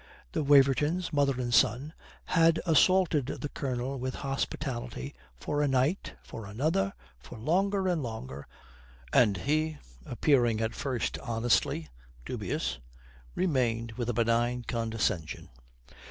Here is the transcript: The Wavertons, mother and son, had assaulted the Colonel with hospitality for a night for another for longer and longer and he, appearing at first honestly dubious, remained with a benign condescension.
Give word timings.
The 0.31 0.43
Wavertons, 0.43 1.13
mother 1.13 1.39
and 1.39 1.53
son, 1.53 1.93
had 2.25 2.59
assaulted 2.65 3.27
the 3.27 3.49
Colonel 3.49 3.99
with 3.99 4.15
hospitality 4.25 5.13
for 5.37 5.61
a 5.61 5.67
night 5.67 6.15
for 6.23 6.47
another 6.47 6.93
for 7.19 7.37
longer 7.37 7.87
and 7.87 8.01
longer 8.01 8.47
and 9.13 9.37
he, 9.37 9.77
appearing 10.07 10.59
at 10.59 10.73
first 10.73 11.19
honestly 11.19 11.87
dubious, 12.25 12.79
remained 13.35 13.91
with 13.91 14.09
a 14.09 14.13
benign 14.13 14.63
condescension. 14.67 15.49